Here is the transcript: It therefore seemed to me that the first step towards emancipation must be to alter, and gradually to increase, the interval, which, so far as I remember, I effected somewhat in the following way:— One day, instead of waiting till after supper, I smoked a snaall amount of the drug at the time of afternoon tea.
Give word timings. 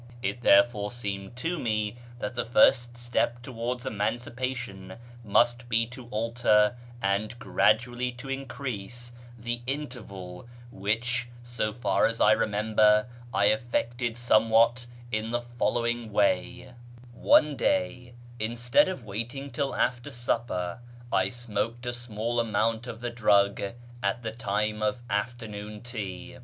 It 0.23 0.41
therefore 0.41 0.91
seemed 0.91 1.35
to 1.35 1.59
me 1.59 1.95
that 2.17 2.33
the 2.33 2.43
first 2.43 2.97
step 2.97 3.43
towards 3.43 3.85
emancipation 3.85 4.95
must 5.23 5.69
be 5.69 5.85
to 5.89 6.07
alter, 6.07 6.75
and 7.03 7.37
gradually 7.37 8.11
to 8.13 8.27
increase, 8.27 9.11
the 9.37 9.61
interval, 9.67 10.47
which, 10.71 11.27
so 11.43 11.71
far 11.71 12.07
as 12.07 12.19
I 12.19 12.31
remember, 12.31 13.05
I 13.31 13.49
effected 13.51 14.17
somewhat 14.17 14.87
in 15.11 15.29
the 15.29 15.41
following 15.43 16.11
way:— 16.11 16.73
One 17.13 17.55
day, 17.55 18.15
instead 18.39 18.89
of 18.89 19.05
waiting 19.05 19.51
till 19.51 19.75
after 19.75 20.09
supper, 20.09 20.79
I 21.13 21.29
smoked 21.29 21.85
a 21.85 21.93
snaall 21.93 22.39
amount 22.39 22.87
of 22.87 23.01
the 23.01 23.11
drug 23.11 23.61
at 24.01 24.23
the 24.23 24.31
time 24.31 24.81
of 24.81 24.99
afternoon 25.11 25.81
tea. 25.83 26.39